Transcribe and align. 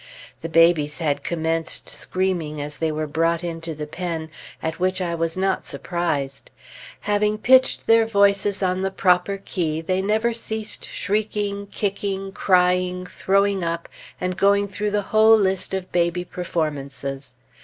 The 0.41 0.49
babies 0.49 0.97
had 0.97 1.21
commenced 1.23 1.87
screaming 1.87 2.59
as 2.59 2.77
they 2.77 2.91
were 2.91 3.05
brought 3.05 3.43
into 3.43 3.75
the 3.75 3.85
pen, 3.85 4.31
at 4.59 4.79
which 4.79 4.99
I 4.99 5.13
was 5.13 5.37
not 5.37 5.63
surprised. 5.63 6.49
Having 7.01 7.37
pitched 7.37 7.85
their 7.85 8.07
voices 8.07 8.63
on 8.63 8.81
the 8.81 8.89
proper 8.89 9.37
key, 9.37 9.79
they 9.79 10.01
never 10.01 10.33
ceased 10.33 10.89
shrieking, 10.89 11.67
kicking, 11.67 12.31
crying, 12.31 13.05
throwing 13.05 13.63
up, 13.63 13.87
and 14.19 14.35
going 14.35 14.67
through 14.67 14.89
the 14.89 15.03
whole 15.13 15.37
list 15.37 15.71
of 15.75 15.91
baby 15.91 16.25
performances. 16.25 17.35